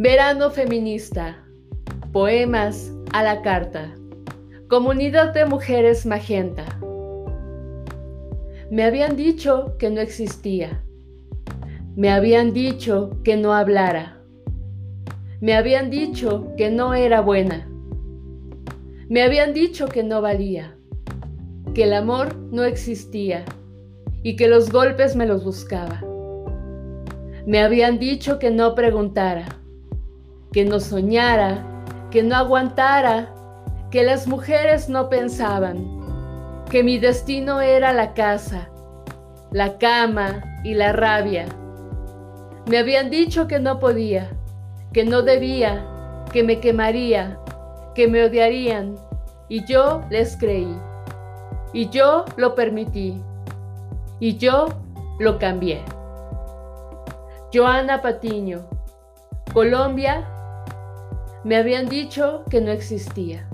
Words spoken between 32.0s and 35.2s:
que no aguantara, que las mujeres no